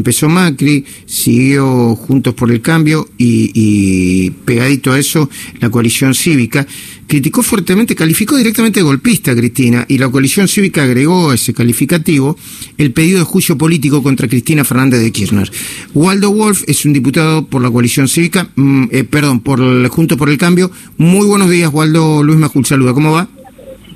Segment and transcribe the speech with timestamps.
[0.00, 5.28] empezó Macri, siguió Juntos por el Cambio y, pegadito a eso
[5.60, 6.66] la coalición cívica.
[7.06, 12.36] Criticó fuertemente, calificó directamente golpista a Cristina y la coalición cívica agregó a ese calificativo
[12.78, 15.50] el pedido de juicio político contra Cristina Fernández de Kirchner.
[15.92, 20.16] Waldo Wolf es un diputado por la coalición cívica, mm, eh, perdón, por el Juntos
[20.16, 20.70] por el Cambio.
[20.96, 22.22] Muy buenos días, Waldo.
[22.22, 22.94] Luis Majul, saluda.
[22.94, 23.28] ¿Cómo va?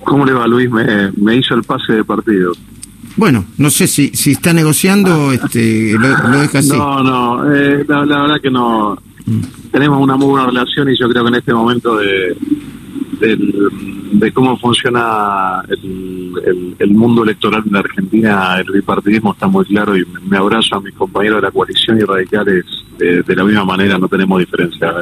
[0.05, 0.71] ¿Cómo le va, Luis?
[0.71, 2.53] Me, hizo el pase de partido.
[3.17, 6.77] Bueno, no sé si, si está negociando, este, lo, deja así.
[6.77, 8.99] No, no, eh, la, verdad que no.
[9.27, 9.41] Mm.
[9.71, 12.37] Tenemos una muy buena relación y yo creo que en este momento de,
[13.21, 20.05] de, cómo funciona el, mundo electoral en la Argentina, el bipartidismo está muy claro y
[20.29, 22.65] me abrazo a mis compañeros de la coalición y radicales
[22.99, 24.93] de, de la misma manera, no tenemos diferencia.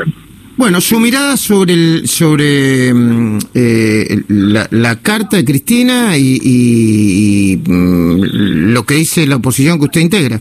[0.57, 8.85] Bueno, su mirada sobre el, sobre mm, eh, la, carta de Cristina y, mm, lo
[8.85, 10.41] que dice la oposición que usted integra.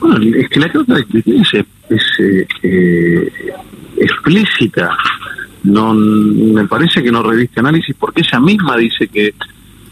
[0.00, 1.42] Bueno, es que la carta de Cristina
[1.88, 2.02] es,
[2.62, 3.32] eh,
[3.96, 4.96] explícita.
[5.64, 9.34] No, me parece que no reviste análisis porque ella misma dice que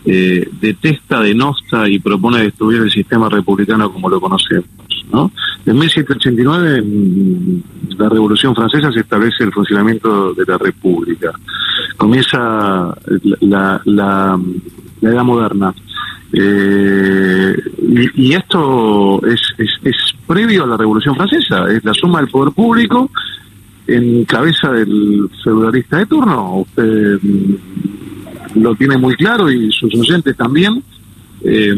[0.05, 4.69] eh, detesta, denosta y propone destruir el sistema republicano como lo conocemos.
[5.11, 5.33] ¿no?
[5.67, 11.33] En 1789, mm, la Revolución Francesa se establece el funcionamiento de la República.
[11.97, 12.97] Comienza
[13.41, 14.39] la, la,
[15.03, 15.75] Edad Moderna.
[16.33, 17.57] Eh,
[18.15, 23.11] y, esto es, es, previo a la Revolución Francesa, es la suma del poder público
[23.87, 26.59] en cabeza del feudalista de turno.
[26.59, 27.55] Usted mm,
[28.61, 30.81] lo tiene muy claro y sus oyentes también.
[31.43, 31.75] Eh,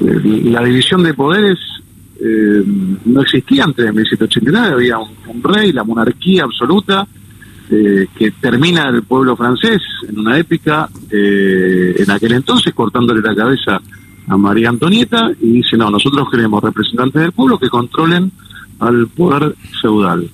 [0.00, 1.58] la división de poderes
[2.20, 2.62] eh,
[3.04, 7.06] no existía antes de 1789, había un, rey, la monarquía absoluta,
[7.70, 13.34] eh, que termina el pueblo francés en una épica, eh, en aquel entonces, cortándole la
[13.34, 13.80] cabeza
[14.26, 18.30] a María Antonieta, y dice, no, nosotros queremos representantes del pueblo que controlen
[18.78, 20.28] al poder feudal.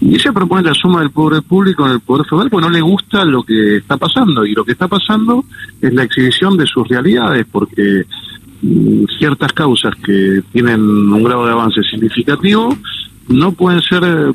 [0.00, 2.82] Y ella propone la suma del poder público en el poder feudal porque no le
[2.82, 4.44] gusta lo que está pasando.
[4.44, 5.44] Y lo que está pasando
[5.80, 8.04] es la exhibición de sus realidades, porque
[9.18, 12.76] ciertas causas que tienen un grado de avance significativo
[13.28, 14.32] no pueden ser eh,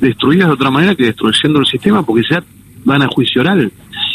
[0.00, 2.42] destruidas de otra manera que destruyendo el sistema porque ya
[2.84, 3.72] van a juicio oral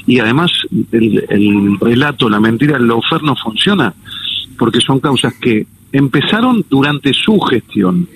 [0.08, 0.52] y además
[0.92, 3.94] el, el relato, la mentira, el lawfare no funciona
[4.58, 8.08] porque son causas que empezaron durante su gestión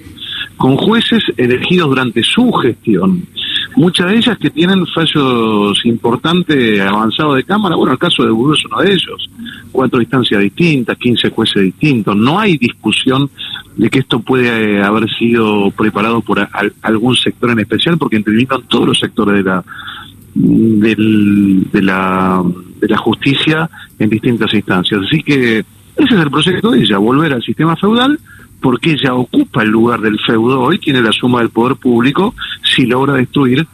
[0.58, 3.28] con jueces elegidos durante su gestión
[3.76, 7.76] muchas de ellas que tienen fallos importantes avanzados de Cámara.
[7.76, 9.30] Bueno, el caso de Vudú es uno de ellos.
[9.76, 12.16] Cuatro instancias distintas, 15 jueces distintos.
[12.16, 13.30] No hay discusión
[13.76, 16.48] de que esto puede haber sido preparado por
[16.82, 19.64] algún sector en especial, porque intervinieron todos los sectores de la,
[20.34, 22.42] de la
[22.80, 23.70] de la justicia
[24.00, 25.02] en distintas instancias.
[25.06, 28.20] Así que ese es el proyecto de ella, volver al sistema feudal
[28.62, 32.34] porque ella ocupa el lugar del feudo hoy, tiene la suma del poder público,
[32.64, 33.68] si logra destruir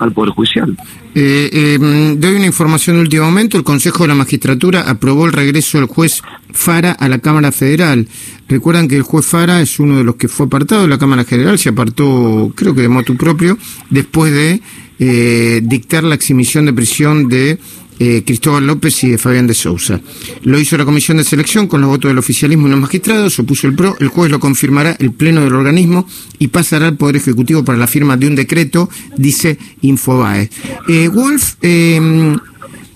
[0.00, 0.76] al Poder Judicial.
[1.14, 3.56] Eh, eh, doy una información de último momento.
[3.56, 6.22] El Consejo de la Magistratura aprobó el regreso del juez
[6.52, 8.08] Fara a la Cámara Federal.
[8.48, 11.24] Recuerdan que el juez Fara es uno de los que fue apartado de la Cámara
[11.24, 13.56] General, se apartó, creo que de motu propio,
[13.90, 14.60] después de
[14.98, 17.58] eh, dictar la exhibición de prisión de
[18.02, 20.00] eh, Cristóbal López y de Fabián de Sousa.
[20.42, 23.66] Lo hizo la comisión de selección con los votos del oficialismo y los magistrados, opuso
[23.66, 27.62] el PRO, el juez lo confirmará el pleno del organismo y pasará al Poder Ejecutivo
[27.62, 28.88] para la firma de un decreto,
[29.18, 30.48] dice Infobae.
[30.88, 32.34] Eh, Wolf, eh,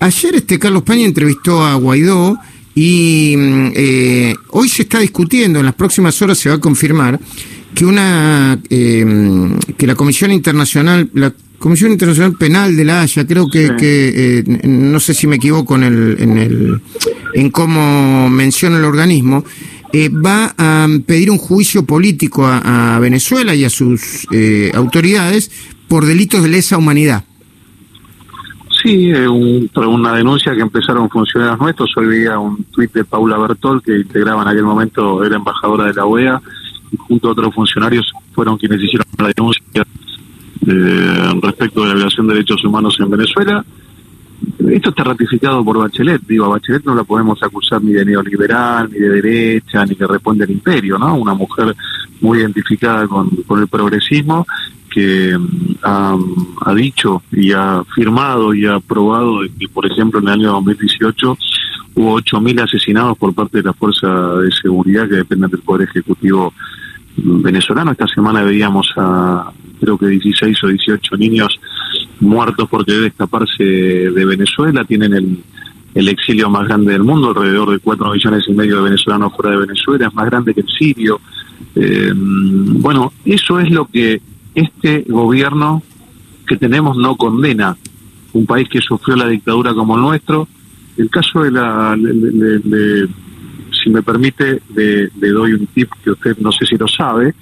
[0.00, 2.38] ayer este Carlos Paña entrevistó a Guaidó
[2.74, 3.36] y
[4.48, 7.20] hoy se está discutiendo, en las próximas horas se va a confirmar
[7.74, 11.10] que una que la Comisión Internacional,
[11.64, 15.76] Comisión Internacional Penal de la Haya, creo que, que eh, no sé si me equivoco
[15.76, 16.80] en el, en el,
[17.32, 19.42] en cómo menciona el organismo,
[19.90, 25.50] eh, va a pedir un juicio político a, Venezuela y a sus eh, autoridades
[25.88, 27.24] por delitos de lesa humanidad.
[28.82, 31.90] Sí, un, una denuncia que empezaron funcionarios nuestros.
[31.96, 35.94] Hoy veía un tuit de Paula Bertol, que integraba en aquel momento, era embajadora de
[35.94, 36.42] la OEA,
[36.92, 39.86] y junto a otros funcionarios fueron quienes hicieron la denuncia
[40.66, 43.64] eh, respecto de la violación de derechos humanos en Venezuela.
[44.70, 46.22] Esto está ratificado por Bachelet.
[46.26, 50.06] Digo, a Bachelet no la podemos acusar ni de neoliberal, ni de derecha, ni que
[50.06, 51.16] responde al imperio, ¿no?
[51.16, 51.74] Una mujer
[52.20, 53.30] muy identificada con,
[53.60, 54.46] el progresismo
[54.90, 60.32] que mm, ha, dicho y ha firmado y ha aprobado que, por ejemplo, en el
[60.32, 61.38] año 2018
[61.96, 66.52] hubo 8.000 asesinados por parte de la fuerza de seguridad que dependen del Poder Ejecutivo
[67.16, 67.92] venezolano.
[67.92, 71.58] Esta semana veíamos a creo que 16 o 18 niños
[72.20, 74.84] muertos porque debe escaparse de Venezuela.
[74.84, 75.38] Tienen el,
[75.94, 79.52] el exilio más grande del mundo, alrededor de 4 millones y medio de venezolanos fuera
[79.52, 81.20] de Venezuela, es más grande que el sirio.
[81.76, 84.20] Eh, bueno, eso es lo que
[84.54, 85.82] este gobierno
[86.46, 87.76] que tenemos no condena.
[88.32, 90.48] Un país que sufrió la dictadura como el nuestro.
[90.96, 91.96] El caso de la,
[93.84, 97.34] si me permite, le, doy un tip que usted no sé si lo sabe.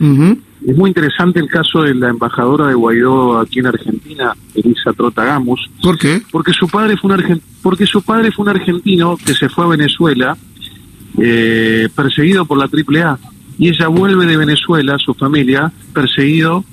[0.66, 5.70] Es muy interesante el caso de la embajadora de Guaidó aquí en Argentina, Elisa Trotagamus.
[5.80, 6.20] ¿Por qué?
[6.30, 9.68] Porque su padre fue un porque su padre fue un argentino que se fue a
[9.68, 10.36] Venezuela
[11.18, 13.18] eh, perseguido por la AAA
[13.58, 16.64] y ella vuelve de Venezuela, su familia, perseguido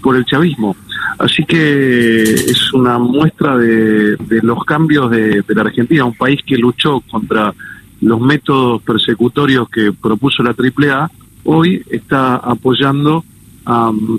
[0.00, 0.76] por el chavismo.
[1.18, 6.56] Así que es una muestra de, los cambios de, de, la Argentina, un país que
[6.56, 7.54] luchó contra
[8.02, 11.10] los métodos persecutorios que propuso la AAA
[11.44, 13.24] hoy está apoyando
[13.64, 14.18] a um,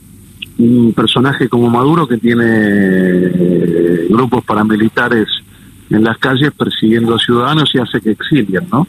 [0.58, 5.28] un personaje como Maduro que tiene eh, grupos paramilitares
[5.90, 8.88] en las calles persiguiendo a ciudadanos y hace que exilien, ¿no?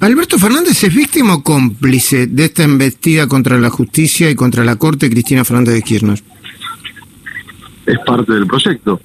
[0.00, 4.76] Alberto Fernández es víctima o cómplice de esta embestida contra la justicia y contra la
[4.76, 6.22] corte Cristina Fernández de Kirchner.
[7.86, 9.00] Es parte del proyecto.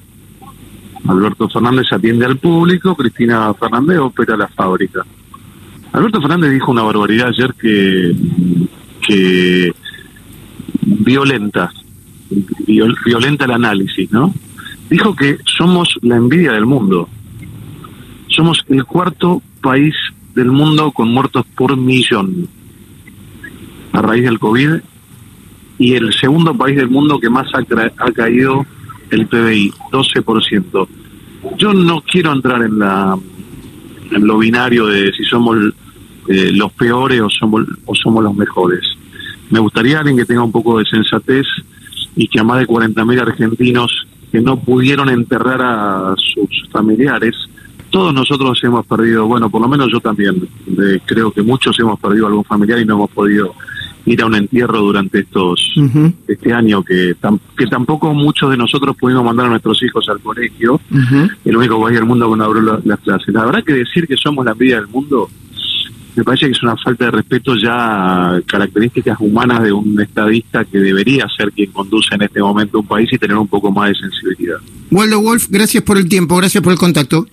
[1.08, 5.06] Alberto Fernández atiende al público, Cristina Fernández opera la fábrica.
[5.94, 8.16] Alberto Fernández dijo una barbaridad ayer que,
[9.02, 9.74] que
[10.82, 11.72] violenta,
[13.06, 14.34] violenta el análisis, ¿no?
[14.90, 17.08] Dijo que somos la envidia del mundo.
[18.28, 19.96] Somos el cuarto país
[20.36, 22.48] del mundo con muertos por millón
[23.92, 24.76] a raíz del COVID
[25.80, 27.60] y el segundo país del mundo que más ha,
[27.98, 28.66] ha caído
[29.12, 30.88] el PBI, 12%.
[31.58, 33.18] Yo no quiero entrar en la
[34.12, 35.58] en lo binario de si somos
[36.28, 38.82] eh, los peores o somos, o somos los mejores.
[39.50, 41.46] Me gustaría alguien que tenga un poco de sensatez
[42.16, 47.36] y que a más de 40.000 argentinos que no pudieron enterrar a sus familiares,
[47.90, 50.48] todos nosotros hemos perdido, bueno, por lo menos yo también,
[51.06, 53.56] creo que muchos hemos perdido algún familiar y no hemos podido
[54.10, 55.74] ir a un entierro durante estos
[56.28, 57.16] este año que
[57.58, 60.80] que tampoco muchos de nosotros pudimos mandar a nuestros hijos al colegio
[61.46, 64.18] el único país del mundo que no abrió las clases la verdad que decir que
[64.18, 65.30] somos la vida del mundo
[66.20, 70.78] me parece que es una falta de respeto ya características humanas de un estadista que
[70.78, 73.96] debería ser quien conduce en este momento un país y tener un poco más de
[73.96, 74.58] sensibilidad.
[74.92, 77.26] Waldo Wolf, gracias por el tiempo, gracias por el contacto.